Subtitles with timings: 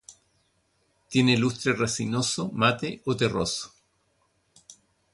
[1.09, 3.71] Tiene lustre resinoso, mate o terroso.